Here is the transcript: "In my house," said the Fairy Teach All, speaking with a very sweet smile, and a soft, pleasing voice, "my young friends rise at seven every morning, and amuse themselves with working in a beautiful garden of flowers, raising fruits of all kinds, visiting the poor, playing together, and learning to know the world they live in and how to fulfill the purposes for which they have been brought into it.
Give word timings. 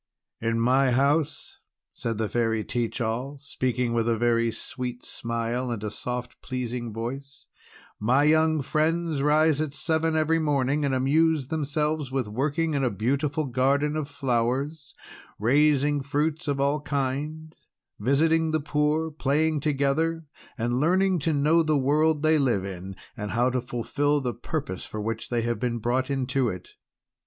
"In 0.41 0.59
my 0.59 0.89
house," 0.89 1.59
said 1.93 2.17
the 2.17 2.27
Fairy 2.27 2.63
Teach 2.63 2.99
All, 2.99 3.37
speaking 3.39 3.93
with 3.93 4.09
a 4.09 4.17
very 4.17 4.49
sweet 4.51 5.05
smile, 5.05 5.69
and 5.69 5.83
a 5.83 5.91
soft, 5.91 6.41
pleasing 6.41 6.91
voice, 6.91 7.45
"my 7.99 8.23
young 8.23 8.63
friends 8.63 9.21
rise 9.21 9.61
at 9.61 9.75
seven 9.75 10.15
every 10.15 10.39
morning, 10.39 10.83
and 10.83 10.95
amuse 10.95 11.49
themselves 11.49 12.11
with 12.11 12.27
working 12.27 12.73
in 12.73 12.83
a 12.83 12.89
beautiful 12.89 13.45
garden 13.45 13.95
of 13.95 14.09
flowers, 14.09 14.95
raising 15.37 16.01
fruits 16.01 16.47
of 16.47 16.59
all 16.59 16.81
kinds, 16.81 17.67
visiting 17.99 18.49
the 18.49 18.59
poor, 18.59 19.11
playing 19.11 19.59
together, 19.59 20.25
and 20.57 20.79
learning 20.79 21.19
to 21.19 21.31
know 21.31 21.61
the 21.61 21.77
world 21.77 22.23
they 22.23 22.39
live 22.39 22.65
in 22.65 22.95
and 23.15 23.29
how 23.29 23.51
to 23.51 23.61
fulfill 23.61 24.19
the 24.19 24.33
purposes 24.33 24.83
for 24.87 24.99
which 24.99 25.29
they 25.29 25.43
have 25.43 25.59
been 25.59 25.77
brought 25.77 26.09
into 26.09 26.49
it. 26.49 26.69